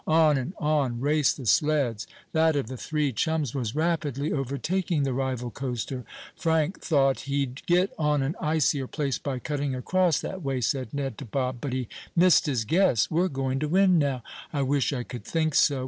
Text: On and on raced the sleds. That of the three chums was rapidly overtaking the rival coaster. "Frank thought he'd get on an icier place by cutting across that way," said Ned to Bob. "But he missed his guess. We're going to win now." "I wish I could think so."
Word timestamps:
On 0.07 0.35
and 0.35 0.53
on 0.57 0.99
raced 0.99 1.37
the 1.37 1.45
sleds. 1.45 2.07
That 2.31 2.55
of 2.55 2.65
the 2.69 2.75
three 2.75 3.13
chums 3.13 3.53
was 3.53 3.75
rapidly 3.75 4.33
overtaking 4.33 5.03
the 5.03 5.13
rival 5.13 5.51
coaster. 5.51 6.05
"Frank 6.35 6.79
thought 6.81 7.19
he'd 7.29 7.63
get 7.67 7.93
on 7.99 8.23
an 8.23 8.35
icier 8.41 8.87
place 8.87 9.19
by 9.19 9.37
cutting 9.37 9.75
across 9.75 10.19
that 10.21 10.41
way," 10.41 10.59
said 10.59 10.91
Ned 10.91 11.19
to 11.19 11.25
Bob. 11.25 11.57
"But 11.61 11.73
he 11.73 11.87
missed 12.15 12.47
his 12.47 12.65
guess. 12.65 13.11
We're 13.11 13.27
going 13.27 13.59
to 13.59 13.67
win 13.67 13.99
now." 13.99 14.23
"I 14.51 14.63
wish 14.63 14.91
I 14.91 15.03
could 15.03 15.23
think 15.23 15.53
so." 15.53 15.79